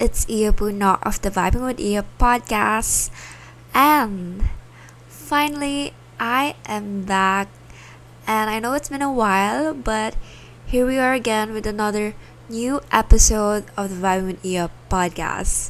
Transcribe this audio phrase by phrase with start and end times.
[0.00, 3.12] it's Iya Puno of the Vibing with Iya podcast.
[3.76, 4.48] And
[5.04, 7.52] finally, I am back.
[8.24, 10.16] And I know it's been a while, but
[10.64, 12.16] here we are again with another
[12.48, 15.68] new episode of the Vibing with Iya podcast.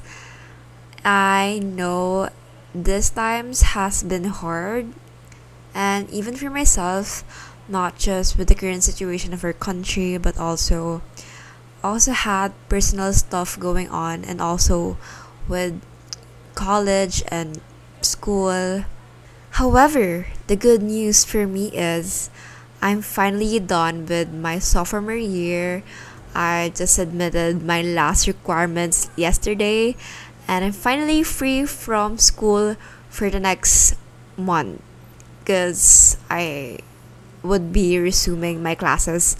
[1.03, 2.31] I know
[2.71, 4.95] this times has been hard,
[5.74, 7.27] and even for myself,
[7.66, 11.02] not just with the current situation of our country, but also
[11.84, 14.97] also had personal stuff going on and also
[15.47, 15.77] with
[16.57, 17.60] college and
[18.01, 18.84] school.
[19.60, 22.30] However, the good news for me is
[22.80, 25.84] I'm finally done with my sophomore year.
[26.34, 29.95] I just submitted my last requirements yesterday
[30.48, 32.77] and I'm finally free from school
[33.09, 33.95] for the next
[34.37, 34.82] month
[35.41, 36.79] because I
[37.45, 39.37] would be resuming my classes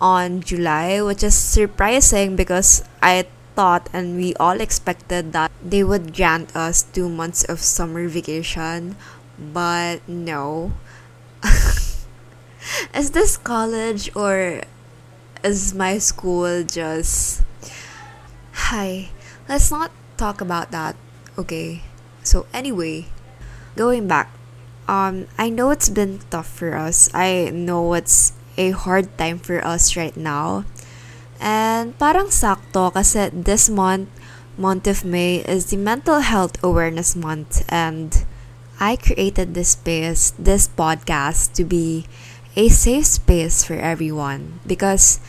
[0.00, 6.14] on July, which is surprising because I thought and we all expected that they would
[6.14, 8.96] grant us two months of summer vacation,
[9.38, 10.72] but no.
[12.94, 14.62] is this college or
[15.42, 17.42] is my school just.
[18.70, 19.10] Hi,
[19.48, 20.94] let's not talk about that,
[21.38, 21.82] okay?
[22.22, 23.06] So, anyway,
[23.76, 24.30] going back,
[24.86, 27.08] um, I know it's been tough for us.
[27.14, 30.66] I know it's a hard time for us right now.
[31.38, 34.10] And parang sakto kasi this month,
[34.58, 37.62] month of May, is the Mental Health Awareness Month.
[37.70, 38.26] And
[38.82, 42.10] I created this space, this podcast, to be
[42.58, 44.58] a safe space for everyone.
[44.66, 45.22] Because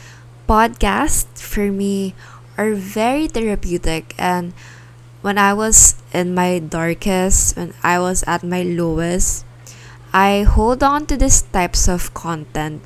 [0.50, 2.18] podcasts, for me,
[2.58, 4.18] are very therapeutic.
[4.18, 4.50] And
[5.22, 9.46] when I was in my darkest, when I was at my lowest,
[10.10, 12.82] I hold on to these types of content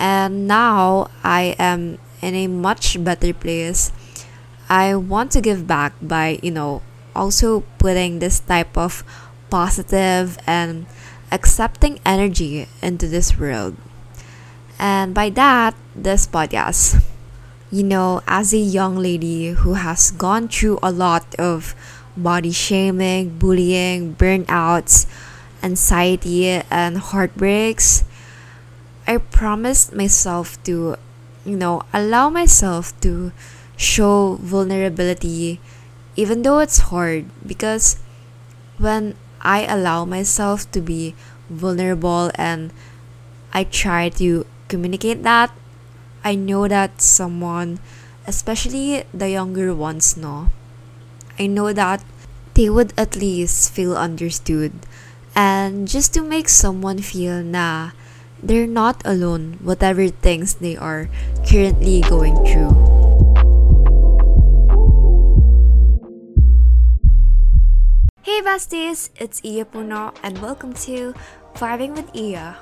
[0.00, 3.92] and now I am in a much better place.
[4.68, 6.80] I want to give back by, you know,
[7.14, 9.04] also putting this type of
[9.50, 10.86] positive and
[11.30, 13.76] accepting energy into this world.
[14.78, 17.04] And by that, this podcast.
[17.70, 21.76] You know, as a young lady who has gone through a lot of
[22.16, 25.06] body shaming, bullying, burnouts,
[25.62, 28.04] anxiety, and heartbreaks,
[29.10, 30.94] I promised myself to,
[31.42, 33.32] you know, allow myself to
[33.74, 35.58] show vulnerability
[36.14, 37.98] even though it's hard because
[38.78, 41.14] when I allow myself to be
[41.48, 42.70] vulnerable and
[43.52, 45.50] I try to communicate that,
[46.22, 47.80] I know that someone,
[48.26, 50.50] especially the younger ones, know.
[51.38, 52.04] I know that
[52.54, 54.72] they would at least feel understood.
[55.34, 57.96] And just to make someone feel na
[58.42, 61.08] they're not alone, whatever things they are
[61.46, 62.72] currently going through.
[68.22, 71.12] Hey besties, it's Iya Puno and welcome to
[71.56, 72.56] Vibing with Iya.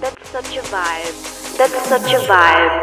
[0.00, 1.16] That's such a vibe.
[1.60, 2.74] That's such a vibe.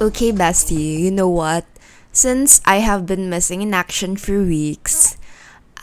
[0.00, 1.64] Okay, bestie, you know what?
[2.12, 5.16] Since I have been missing in action for weeks,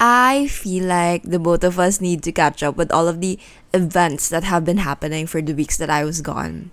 [0.02, 3.38] I feel like the both of us need to catch up with all of the
[3.72, 6.72] events that have been happening for the weeks that I was gone.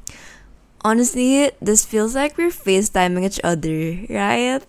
[0.80, 4.64] Honestly, this feels like we're FaceTiming each other, right?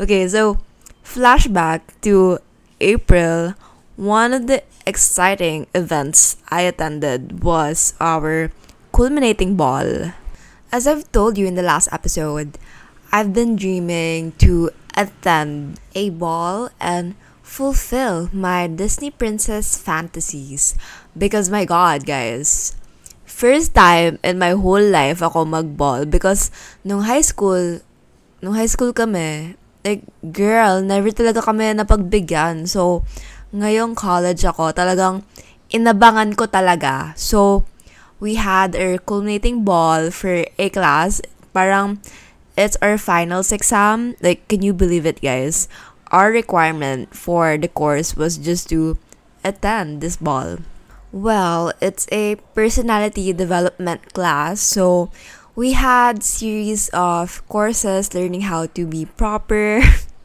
[0.00, 0.56] Okay, so
[1.04, 2.38] flashback to
[2.80, 3.52] April,
[3.96, 8.50] one of the exciting events I attended was our
[8.90, 10.16] culminating ball.
[10.72, 12.56] As I've told you in the last episode,
[13.12, 17.14] I've been dreaming to attend a ball and
[17.48, 20.76] fulfill my Disney princess fantasies.
[21.16, 22.76] Because my god, guys,
[23.24, 26.52] first time in my whole life ako mag-ball because
[26.84, 27.80] nung high school,
[28.44, 32.68] nung high school kami, like, girl, never talaga kami napagbigyan.
[32.68, 33.08] So,
[33.56, 35.24] ngayong college ako, talagang
[35.72, 37.16] inabangan ko talaga.
[37.16, 37.64] So,
[38.20, 41.24] we had our culminating ball for a class.
[41.56, 42.04] Parang,
[42.58, 44.18] it's our finals exam.
[44.20, 45.70] Like, can you believe it, guys?
[46.10, 48.98] Our requirement for the course was just to
[49.44, 50.58] attend this ball.
[51.12, 55.10] Well, it's a personality development class, so
[55.56, 59.80] we had series of courses learning how to be proper,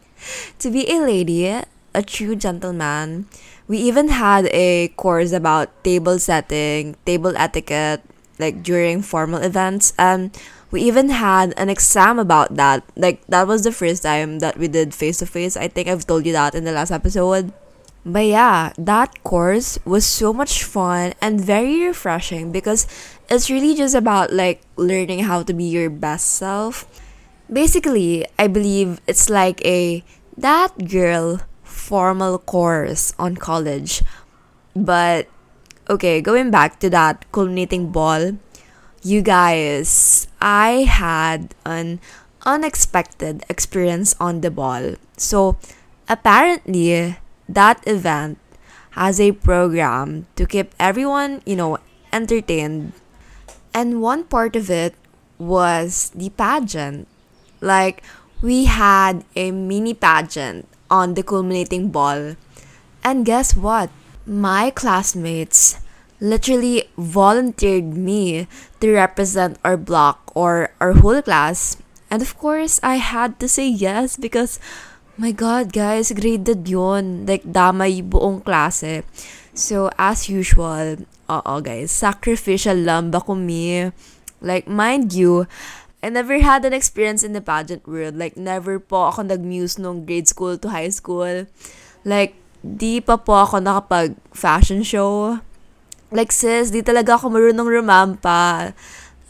[0.59, 3.27] to be a lady, a true gentleman.
[3.67, 8.03] We even had a course about table setting, table etiquette,
[8.37, 10.35] like during formal events, and
[10.73, 12.81] we even had an exam about that.
[12.97, 15.55] Like that was the first time that we did face to face.
[15.55, 17.53] I think I've told you that in the last episode.
[18.03, 22.89] But yeah, that course was so much fun and very refreshing because
[23.29, 26.89] it's really just about like learning how to be your best self.
[27.47, 30.03] Basically, I believe it's like a
[30.35, 34.01] that girl formal course on college.
[34.75, 35.29] But
[35.87, 38.41] okay, going back to that culminating ball,
[39.03, 41.99] you guys, I had an
[42.45, 44.95] unexpected experience on the ball.
[45.17, 45.57] So,
[46.07, 47.17] apparently,
[47.47, 48.39] that event
[48.91, 51.77] has a program to keep everyone, you know,
[52.11, 52.93] entertained.
[53.73, 54.95] And one part of it
[55.37, 57.07] was the pageant.
[57.59, 58.03] Like,
[58.41, 62.35] we had a mini pageant on the culminating ball.
[63.03, 63.89] And guess what?
[64.25, 65.82] My classmates
[66.23, 68.47] literally volunteered me
[68.79, 71.75] to represent our block or our whole class.
[72.07, 74.57] And of course, I had to say yes because
[75.19, 77.27] my God, guys, graded yun.
[77.27, 79.03] Like, damay buong klase.
[79.53, 83.91] So, as usual, oo guys, sacrificial lamb ako me.
[84.41, 85.45] Like, mind you,
[86.01, 88.17] I never had an experience in the pageant world.
[88.17, 91.45] Like, never po ako nag-muse nung grade school to high school.
[92.03, 95.39] Like, di pa po ako nakapag fashion show.
[96.13, 98.69] Like, sis, di talaga ako marunong rumampa.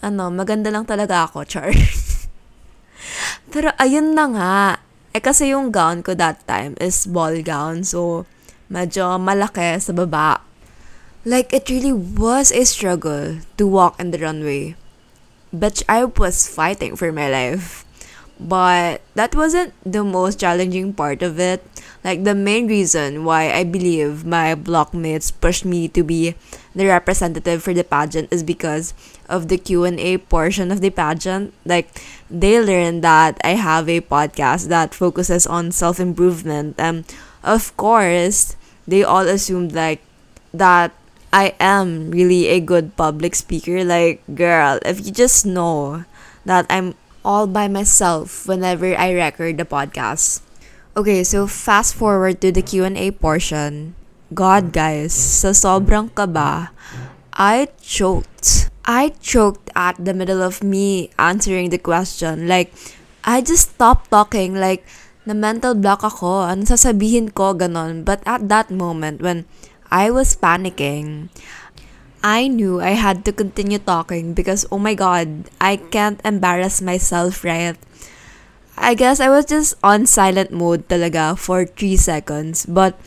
[0.04, 1.72] Ano, maganda lang talaga ako, char.
[3.56, 4.56] Pero ayun na nga.
[5.16, 7.88] Eh kasi yung gown ko that time is ball gown.
[7.88, 8.28] So,
[8.68, 10.44] medyo malaki sa baba.
[11.24, 14.76] Like, it really was a struggle to walk in the runway.
[15.56, 17.88] But I was fighting for my life.
[18.36, 21.64] But that wasn't the most challenging part of it.
[22.04, 26.36] Like, the main reason why I believe my blockmates pushed me to be
[26.76, 28.94] the representative for the pageant is because
[29.30, 31.54] of the Q&A portion of the pageant.
[31.66, 31.88] Like,
[32.30, 36.76] they learned that I have a podcast that focuses on self-improvement.
[36.78, 37.06] And,
[37.42, 40.04] of course, they all assumed, like,
[40.54, 40.92] that
[41.32, 43.84] I am really a good public speaker.
[43.84, 46.06] Like, girl, if you just know
[46.46, 46.94] that I'm
[47.26, 50.43] all by myself whenever I record the podcast.
[50.94, 53.98] Okay, so fast forward to the Q&A portion.
[54.30, 56.69] God, guys, sa sobrang kaba,
[57.34, 58.69] I choked.
[58.86, 62.45] I choked at the middle of me answering the question.
[62.45, 62.69] Like,
[63.25, 64.54] I just stopped talking.
[64.54, 64.86] Like,
[65.25, 66.45] na mental block ako.
[66.45, 68.06] Ano sasabihin ko, ganon.
[68.06, 69.50] But at that moment, when
[69.89, 71.34] I was panicking,
[72.22, 77.42] I knew I had to continue talking because, oh my god, I can't embarrass myself,
[77.42, 77.81] right?
[78.78, 82.66] I guess I was just on silent mode talaga for 3 seconds.
[82.66, 83.00] But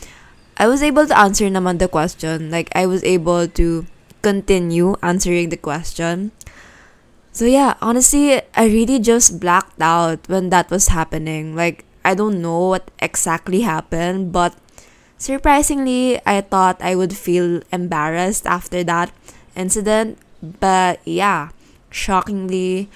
[0.56, 2.50] I was able to answer naman the question.
[2.50, 3.86] Like, I was able to
[4.22, 6.32] continue answering the question.
[7.36, 11.54] So yeah, honestly, I really just blacked out when that was happening.
[11.54, 14.56] Like, I don't know what exactly happened, but
[15.18, 19.12] surprisingly, I thought I would feel embarrassed after that
[19.54, 20.16] incident.
[20.40, 21.50] But yeah,
[21.90, 22.88] shockingly,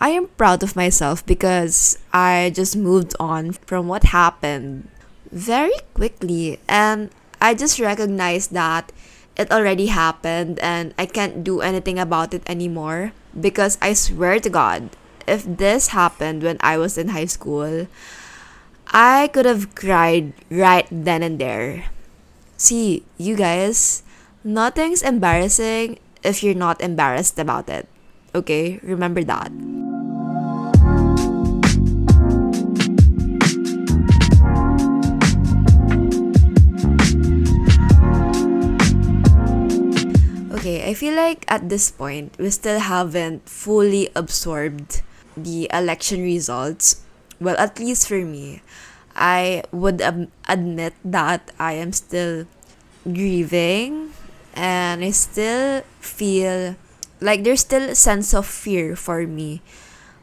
[0.00, 4.88] I am proud of myself because I just moved on from what happened
[5.30, 7.10] very quickly and
[7.40, 8.92] I just recognized that
[9.36, 14.50] it already happened and I can't do anything about it anymore because I swear to
[14.50, 14.90] God,
[15.26, 17.86] if this happened when I was in high school,
[18.88, 21.86] I could have cried right then and there.
[22.56, 24.02] See, you guys,
[24.44, 27.88] nothing's embarrassing if you're not embarrassed about it.
[28.34, 28.78] Okay?
[28.82, 29.50] Remember that.
[40.64, 45.04] Okay, I feel like at this point, we still haven't fully absorbed
[45.36, 47.04] the election results.
[47.36, 48.64] Well, at least for me,
[49.12, 52.48] I would um, admit that I am still
[53.04, 54.16] grieving
[54.56, 56.80] and I still feel
[57.20, 59.60] like there's still a sense of fear for me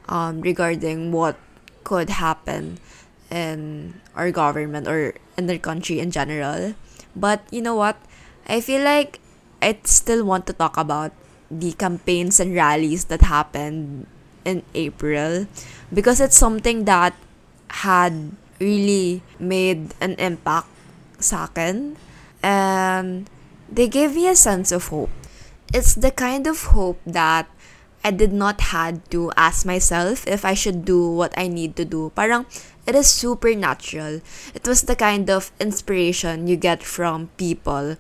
[0.09, 1.37] um, regarding what
[1.83, 2.81] could happen
[3.29, 6.73] in our government or in the country in general.
[7.15, 8.01] But you know what?
[8.49, 9.21] I feel like
[9.61, 11.11] I still want to talk about
[11.49, 14.07] the campaigns and rallies that happened
[14.45, 15.47] in April
[15.93, 17.13] because it's something that
[17.85, 20.67] had really made an impact
[21.19, 21.47] sa
[22.43, 23.29] and
[23.69, 25.09] they gave me a sense of hope.
[25.73, 27.47] It's the kind of hope that
[28.03, 31.85] I did not had to ask myself if I should do what I need to
[31.85, 32.11] do.
[32.15, 32.45] Parang
[32.87, 34.21] it is supernatural.
[34.55, 37.95] It was the kind of inspiration you get from people.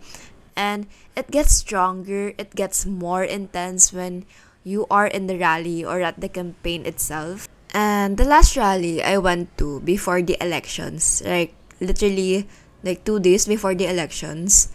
[0.61, 0.85] And
[1.17, 4.29] it gets stronger, it gets more intense when
[4.61, 7.49] you are in the rally or at the campaign itself.
[7.73, 12.45] And the last rally I went to before the elections, like literally
[12.85, 14.69] like two days before the elections.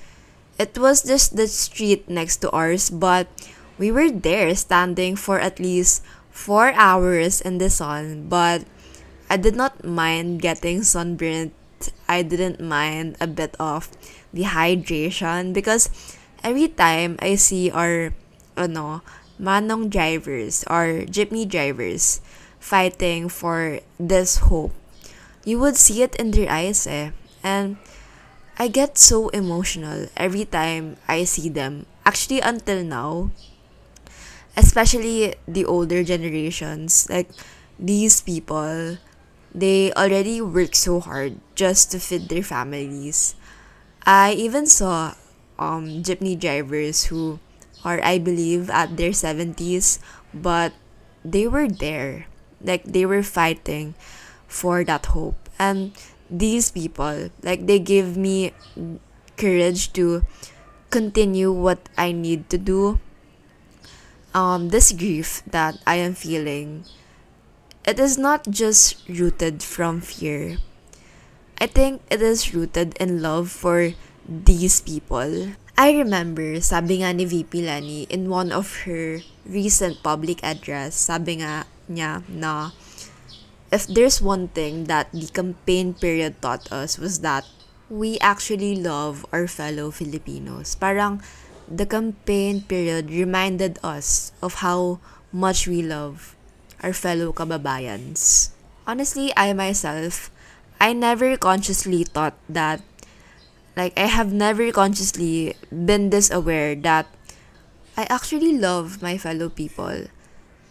[0.59, 3.31] It was just the street next to ours, but
[3.79, 6.03] we were there standing for at least
[6.35, 8.27] four hours in the sun.
[8.27, 8.65] But
[9.31, 11.53] I did not mind getting sunburnt.
[12.09, 13.93] I didn't mind a bit of
[14.37, 15.89] dehydration because
[16.45, 18.13] every time I see our
[18.57, 19.03] ano,
[19.41, 22.21] manong drivers or jeepney drivers
[22.61, 24.73] fighting for this hope,
[25.45, 27.11] you would see it in their eyes eh.
[27.43, 27.77] And
[28.59, 31.87] I get so emotional every time I see them.
[32.05, 33.31] Actually, until now,
[34.57, 37.29] especially the older generations, like
[37.79, 38.97] these people,
[39.55, 43.37] they already work so hard just to feed their families.
[44.07, 45.15] I even saw
[45.59, 47.41] um, jeepney drivers who
[47.85, 49.99] are, I believe, at their 70s,
[50.33, 50.73] but
[51.25, 52.27] they were there.
[52.63, 53.95] Like, they were fighting
[54.49, 55.49] for that hope.
[55.59, 55.93] And
[56.31, 58.53] these people, like, they give me
[59.37, 60.23] courage to
[60.91, 62.99] continue what I need to do.
[64.35, 66.85] Um, this grief that I am feeling,
[67.87, 70.59] it is not just rooted from fear.
[71.57, 73.97] I think it is rooted in love for
[74.29, 75.57] these people.
[75.77, 81.41] I remember, sabi nga ni VP Leni in one of her recent public address, sabi
[81.41, 82.77] nga niya na
[83.73, 87.45] if there's one thing that the campaign period taught us was that
[87.89, 90.77] we actually love our fellow Filipinos.
[90.77, 91.23] Parang
[91.69, 95.01] the campaign period reminded us of how
[95.33, 96.37] much we love
[96.83, 98.51] our fellow kababayans.
[98.87, 100.31] Honestly, I myself,
[100.81, 102.83] I never consciously thought that,
[103.77, 107.07] like, I have never consciously been this aware that
[107.97, 110.13] I actually love my fellow people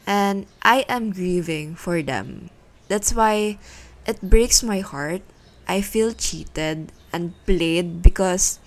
[0.06, 2.50] and I am grieving for them.
[2.88, 3.58] That's why
[4.06, 5.22] it breaks my heart.
[5.68, 8.60] I feel cheated and played because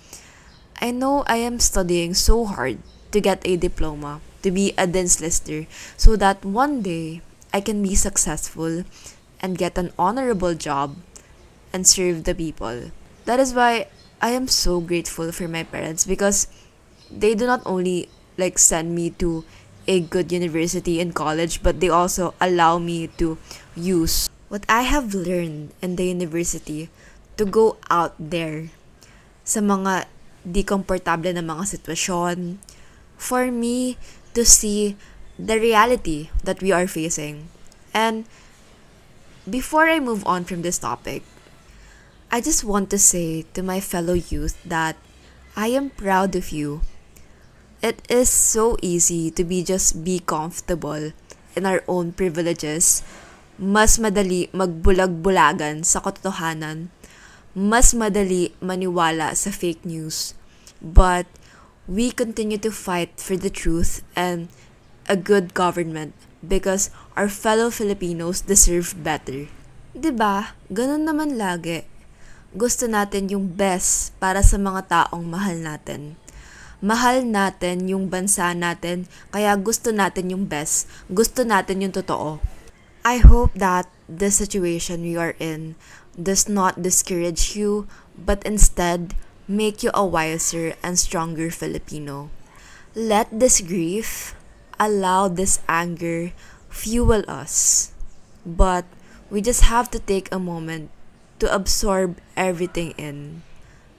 [0.81, 2.79] I know I am studying so hard
[3.11, 7.21] to get a diploma, to be a dean's lister, so that one day
[7.53, 8.83] I can be successful
[9.41, 10.97] and get an honorable job
[11.73, 12.91] and serve the people.
[13.25, 13.87] That is why
[14.21, 16.47] I am so grateful for my parents because
[17.11, 19.43] they do not only like send me to
[19.87, 23.37] a good university and college, but they also allow me to
[23.75, 26.89] use what I have learned in the university
[27.37, 28.69] to go out there
[29.45, 30.05] sa mga
[30.45, 32.61] di komportable na mga sitwasyon
[33.17, 33.97] for me
[34.33, 34.93] to see
[35.39, 37.49] the reality that we are facing.
[37.93, 38.29] And
[39.49, 41.25] before I move on from this topic,
[42.29, 45.01] I just want to say to my fellow youth that
[45.57, 46.85] I am proud of you.
[47.81, 51.09] It is so easy to be just be comfortable
[51.57, 53.01] in our own privileges.
[53.57, 56.93] Mas madali magbulag-bulagan sa katotohanan.
[57.57, 60.37] Mas madali maniwala sa fake news.
[60.85, 61.25] But
[61.89, 64.53] we continue to fight for the truth and
[65.09, 66.13] a good government
[66.45, 69.49] because our fellow Filipinos deserve better.
[69.97, 70.53] 'Di ba?
[70.69, 71.89] Ganun naman lagi.
[72.49, 76.17] Gusto natin yung best para sa mga taong mahal natin.
[76.81, 80.89] Mahal natin yung bansa natin, kaya gusto natin yung best.
[81.13, 82.41] Gusto natin yung totoo.
[83.05, 85.77] I hope that the situation we are in
[86.17, 87.85] does not discourage you,
[88.17, 89.13] but instead
[89.45, 92.33] make you a wiser and stronger Filipino.
[92.97, 94.33] Let this grief,
[94.81, 96.33] allow this anger
[96.73, 97.93] fuel us.
[98.41, 98.89] But
[99.29, 100.89] we just have to take a moment
[101.39, 103.43] to absorb everything in.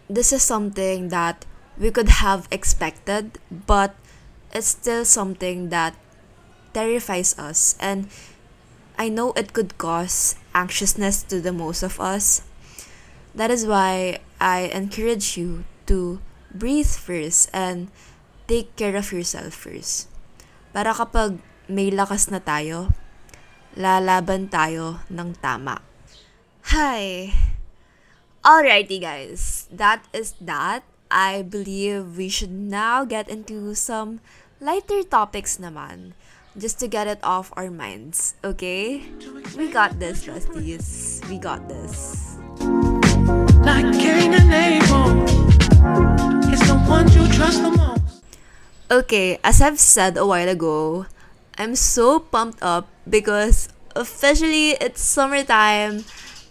[0.08, 1.44] This is something that
[1.78, 3.96] we could have expected, but
[4.52, 5.96] it's still something that
[6.72, 7.76] terrifies us.
[7.80, 8.08] And
[8.98, 12.42] I know it could cause anxiousness to the most of us.
[13.34, 16.20] That is why I encourage you to
[16.52, 17.88] breathe first and
[18.46, 20.10] take care of yourself first.
[20.74, 21.38] Para kapag
[21.70, 22.90] may lakas na tayo,
[23.78, 25.89] lalaban tayo ng tama.
[26.68, 27.32] Hi!
[28.44, 30.84] Alrighty guys, that is that.
[31.10, 34.20] I believe we should now get into some
[34.60, 36.12] lighter topics naman.
[36.52, 39.08] Just to get it off our minds, okay?
[39.56, 41.18] We got this, Rusties.
[41.32, 42.36] We got this.
[43.64, 45.24] Like Cain and Abel,
[46.52, 48.22] it's the ones you trust the most.
[48.90, 51.06] Okay, as I've said a while ago,
[51.56, 56.04] I'm so pumped up because officially it's summertime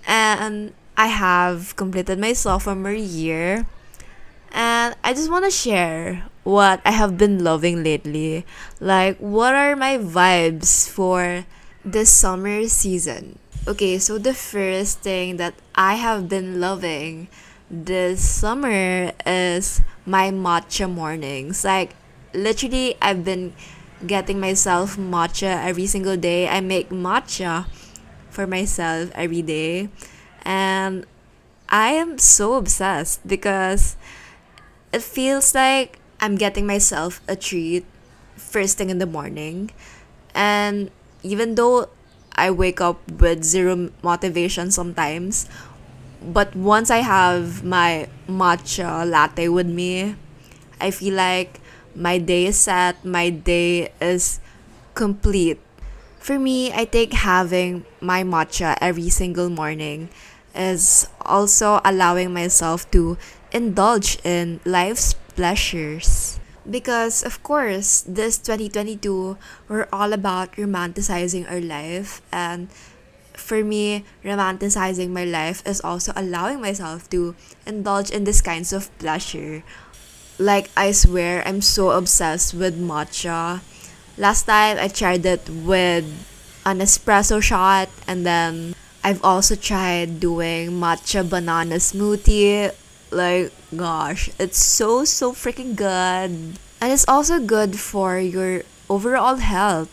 [0.09, 3.65] and I have completed my sophomore year.
[4.51, 8.45] And I just want to share what I have been loving lately.
[8.79, 11.45] Like, what are my vibes for
[11.85, 13.37] this summer season?
[13.67, 17.27] Okay, so the first thing that I have been loving
[17.69, 21.63] this summer is my matcha mornings.
[21.63, 21.93] Like,
[22.33, 23.53] literally, I've been
[24.07, 26.49] getting myself matcha every single day.
[26.49, 27.67] I make matcha
[28.39, 29.91] for myself every day.
[30.48, 31.03] And
[31.67, 34.00] I am so obsessed because
[34.96, 37.84] it feels like I'm getting myself a treat
[38.39, 39.72] first thing in the morning.
[40.31, 40.88] And
[41.22, 41.91] even though
[42.31, 45.51] I wake up with zero motivation sometimes,
[46.24, 50.15] but once I have my matcha latte with me,
[50.79, 51.60] I feel like
[51.91, 54.39] my day is set, my day is
[54.96, 55.60] complete.
[56.29, 60.13] For me, I think having my matcha every single morning
[60.53, 63.17] is also allowing myself to
[63.51, 66.39] indulge in life's pleasures.
[66.69, 72.21] Because, of course, this 2022, we're all about romanticizing our life.
[72.31, 72.69] And
[73.33, 77.33] for me, romanticizing my life is also allowing myself to
[77.65, 79.63] indulge in these kinds of pleasure.
[80.38, 83.62] Like, I swear, I'm so obsessed with matcha.
[84.19, 86.03] Last time, I tried it with
[86.67, 92.75] an espresso shot, and then I've also tried doing matcha banana smoothie.
[93.15, 96.59] Like, gosh, it's so, so freaking good.
[96.83, 99.88] And it's also good for your overall health.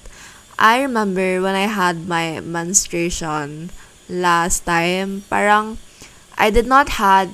[0.59, 3.71] I remember when I had my menstruation
[4.11, 5.78] last time, parang
[6.37, 7.30] I did not had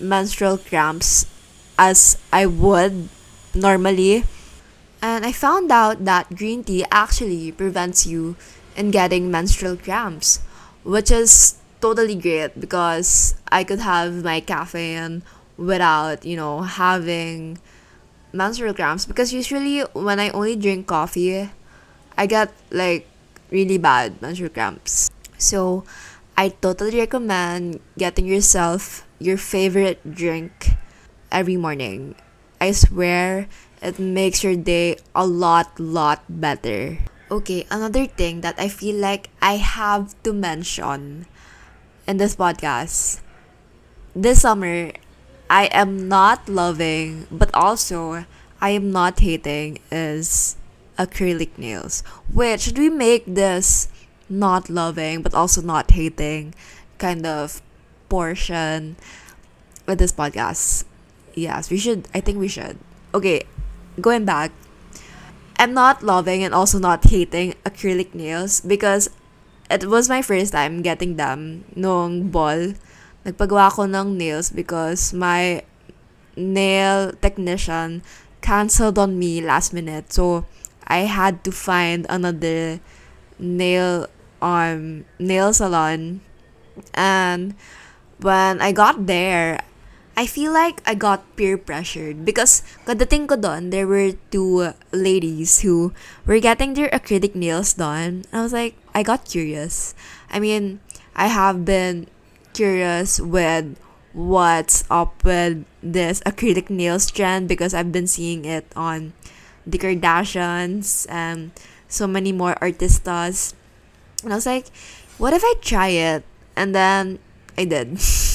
[0.00, 1.26] menstrual cramps
[1.76, 3.10] as I would
[3.52, 4.24] normally.
[5.04, 8.36] And I found out that green tea actually prevents you
[8.74, 10.40] in getting menstrual cramps,
[10.82, 15.20] which is totally great because I could have my caffeine
[15.58, 17.58] without, you know, having
[18.32, 21.50] menstrual cramps because usually when I only drink coffee,
[22.16, 23.06] I get like
[23.50, 25.10] really bad menstrual cramps.
[25.36, 25.84] So
[26.34, 30.72] I totally recommend getting yourself your favorite drink
[31.30, 32.14] every morning.
[32.58, 33.48] I swear
[33.84, 36.98] it makes your day a lot lot better.
[37.30, 41.26] Okay, another thing that I feel like I have to mention
[42.08, 43.20] in this podcast.
[44.16, 44.92] This summer,
[45.50, 48.24] I am not loving, but also
[48.60, 50.56] I am not hating is
[50.98, 52.00] acrylic nails.
[52.32, 53.88] Which should we make this
[54.28, 56.54] not loving but also not hating
[56.96, 57.60] kind of
[58.08, 58.96] portion
[59.84, 60.84] with this podcast?
[61.34, 62.08] Yes, we should.
[62.14, 62.78] I think we should.
[63.12, 63.44] Okay,
[64.00, 64.52] going back.
[65.58, 69.08] I'm not loving and also not hating acrylic nails because
[69.70, 72.74] it was my first time getting them nung ball.
[73.24, 75.62] Nagpagawa ako ng nails because my
[76.36, 78.02] nail technician
[78.42, 80.12] canceled on me last minute.
[80.12, 80.44] So
[80.84, 82.80] I had to find another
[83.38, 84.06] nail
[84.42, 86.20] um nail salon
[86.92, 87.54] and
[88.20, 89.64] when I got there
[90.16, 95.66] I feel like I got peer pressured because kadating ko doon, there were two ladies
[95.66, 95.90] who
[96.22, 98.22] were getting their acrylic nails done.
[98.30, 99.94] I was like, I got curious.
[100.30, 100.78] I mean,
[101.18, 102.06] I have been
[102.54, 103.74] curious with
[104.14, 109.18] what's up with this acrylic nails trend because I've been seeing it on
[109.66, 111.50] the Kardashians and
[111.90, 113.54] so many more artistas.
[114.22, 114.70] And I was like,
[115.18, 116.22] what if I try it?
[116.54, 117.18] And then
[117.58, 117.98] I did.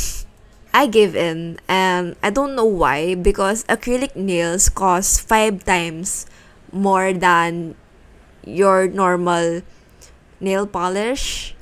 [0.73, 6.27] I gave in and I don't know why because acrylic nails cost five times
[6.71, 7.73] more than
[8.45, 9.61] your normal
[10.39, 11.55] nail polish.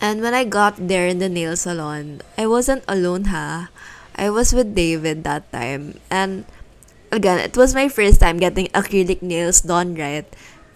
[0.00, 3.70] And when I got there in the nail salon, I wasn't alone ha.
[4.14, 6.44] I was with David that time and
[7.10, 10.28] again, it was my first time getting acrylic nails done right.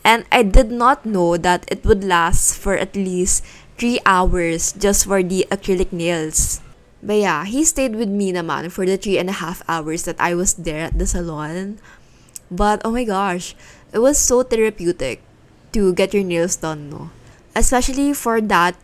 [0.05, 3.45] And I did not know that it would last for at least
[3.77, 6.64] 3 hours just for the acrylic nails.
[7.05, 10.17] But yeah, he stayed with me naman for the three and a half hours that
[10.17, 11.77] I was there at the salon.
[12.51, 13.53] But oh my gosh,
[13.93, 15.21] it was so therapeutic
[15.77, 17.13] to get your nails done, no?
[17.55, 18.75] Especially for that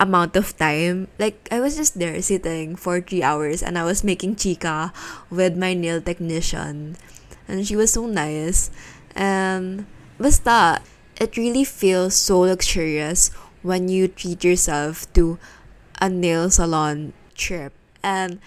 [0.00, 1.06] amount of time.
[1.18, 4.92] Like, I was just there sitting for three hours and I was making chica
[5.30, 6.96] with my nail technician.
[7.46, 8.70] And she was so nice.
[9.14, 9.86] And
[10.18, 10.82] basta,
[11.20, 13.30] it really feels so luxurious
[13.62, 15.38] when you treat yourself to
[16.00, 17.72] a nail salon trip.
[18.02, 18.42] And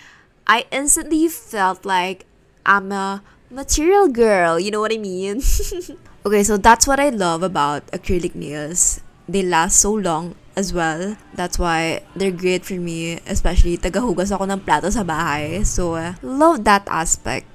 [0.45, 2.27] I instantly felt like
[2.65, 5.41] I'm a material girl, you know what I mean?
[6.25, 9.01] okay, so that's what I love about acrylic nails.
[9.27, 11.15] They last so long as well.
[11.33, 15.63] That's why they're great for me, especially tagahugas ako ng plato sa bahay.
[15.63, 17.47] So, uh, love that aspect.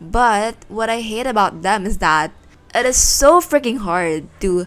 [0.00, 2.32] But what I hate about them is that
[2.74, 4.66] it is so freaking hard to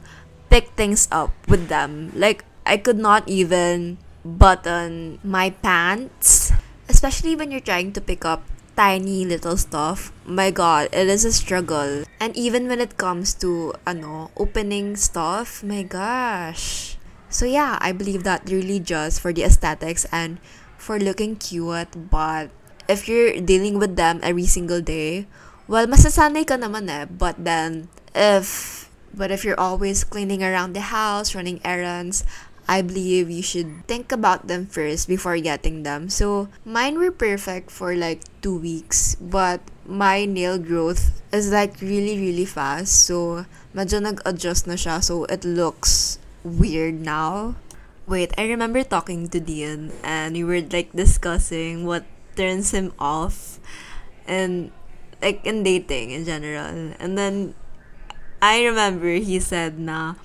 [0.49, 2.09] pick things up with them.
[2.15, 4.01] Like I could not even
[4.35, 6.51] button my pants
[6.89, 8.43] especially when you're trying to pick up
[8.77, 10.13] tiny little stuff.
[10.25, 12.05] My god, it is a struggle.
[12.19, 16.95] And even when it comes to ano, opening stuff, my gosh.
[17.27, 20.39] So yeah, I believe that really just for the aesthetics and
[20.77, 22.53] for looking cute, but
[22.87, 25.27] if you're dealing with them every single day,
[25.67, 27.03] well, masasanay ka naman eh.
[27.09, 32.23] But then, if, but if you're always cleaning around the house, running errands,
[32.67, 36.11] I believe you should think about them first before getting them.
[36.11, 42.19] So, mine were perfect for like two weeks, but my nail growth is like really,
[42.19, 43.07] really fast.
[43.07, 44.99] So, medyo nag-adjust na siya.
[44.99, 47.55] So, it looks weird now.
[48.07, 52.03] Wait, I remember talking to Dean and we were like discussing what
[52.35, 53.59] turns him off
[54.27, 54.71] and
[55.21, 56.95] like in dating in general.
[56.99, 57.55] And then
[58.41, 60.15] I remember he said na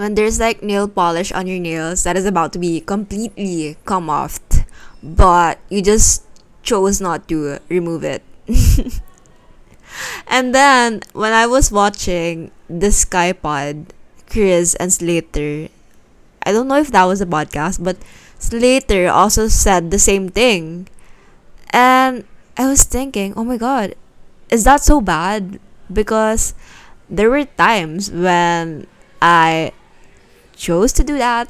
[0.00, 4.08] when there's like nail polish on your nails that is about to be completely come
[4.08, 4.40] off,
[5.04, 6.24] but you just
[6.62, 8.24] chose not to remove it.
[10.26, 13.92] and then when I was watching the Skypod,
[14.24, 15.68] Chris and Slater,
[16.48, 18.00] I don't know if that was a podcast, but
[18.38, 20.88] Slater also said the same thing.
[21.76, 22.24] And
[22.56, 23.94] I was thinking, oh my god,
[24.48, 25.60] is that so bad?
[25.92, 26.54] Because
[27.10, 28.86] there were times when
[29.20, 29.72] I
[30.60, 31.48] chose to do that.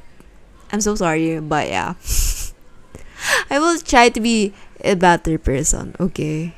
[0.70, 1.98] I'm so sorry, but yeah.
[3.50, 4.54] I will try to be
[4.86, 6.54] a better person, okay?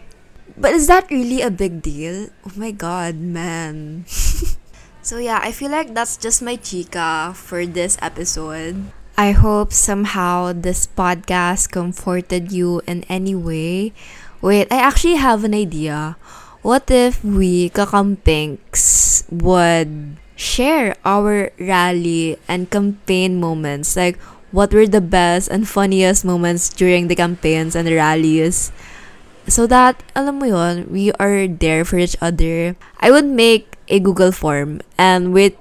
[0.61, 2.29] But is that really a big deal?
[2.45, 4.05] Oh my god, man.
[5.03, 8.93] so yeah, I feel like that's just my chica for this episode.
[9.17, 13.97] I hope somehow this podcast comforted you in any way.
[14.45, 16.21] Wait, I actually have an idea.
[16.61, 23.95] What if we kakampinks would share our rally and campaign moments?
[23.95, 24.19] Like,
[24.51, 28.75] what were the best and funniest moments during the campaigns and the rallies?
[29.47, 32.75] So that, alam mo yon, we are there for each other.
[32.99, 35.59] I would make a Google form and wait,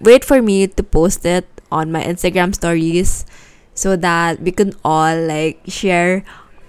[0.00, 3.24] wait for me to post it on my Instagram stories
[3.74, 6.24] so that we can all like share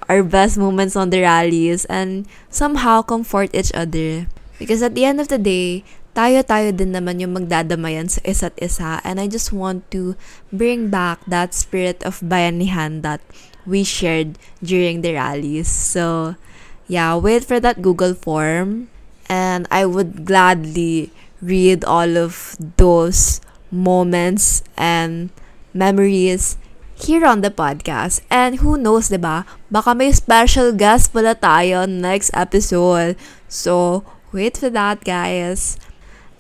[0.08, 4.28] our best moments on the rallies and somehow comfort each other.
[4.58, 5.84] Because at the end of the day,
[6.16, 10.16] tayo-tayo din naman yung magdadamayan sa isa't isa and I just want to
[10.50, 13.20] bring back that spirit of bayanihan that
[13.68, 15.68] we shared during the rallies.
[15.68, 16.40] So,
[16.88, 18.88] yeah, wait for that Google form
[19.28, 21.12] and I would gladly
[21.44, 25.30] read all of those moments and
[25.76, 26.56] memories
[26.96, 28.24] here on the podcast.
[28.32, 29.44] And who knows, 'di ba?
[29.68, 33.20] Baka may special guest pala tayo next episode.
[33.52, 35.76] So, wait for that, guys.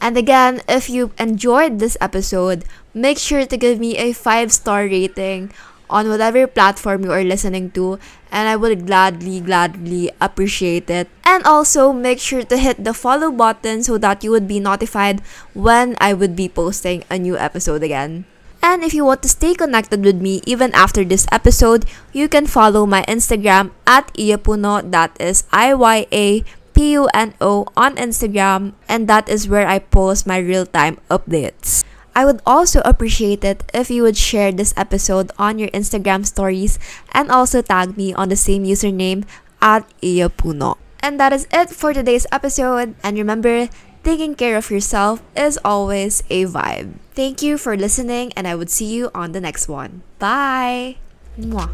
[0.01, 5.51] And again, if you enjoyed this episode, make sure to give me a 5-star rating
[5.89, 7.99] on whatever platform you are listening to
[8.31, 11.07] and I would gladly gladly appreciate it.
[11.23, 15.21] And also make sure to hit the follow button so that you would be notified
[15.53, 18.25] when I would be posting a new episode again.
[18.61, 22.47] And if you want to stay connected with me even after this episode, you can
[22.47, 26.43] follow my Instagram at Iyapuno, that is I-Y-A
[26.75, 31.83] P-U-N-O on Instagram, and that is where I post my real-time updates.
[32.15, 36.79] I would also appreciate it if you would share this episode on your Instagram stories
[37.11, 39.25] and also tag me on the same username
[39.61, 40.77] at Iyapuno.
[41.03, 42.95] And that is it for today's episode.
[43.03, 43.67] And remember,
[44.03, 46.99] taking care of yourself is always a vibe.
[47.11, 50.03] Thank you for listening, and I would see you on the next one.
[50.19, 50.97] Bye!
[51.39, 51.71] Mwah.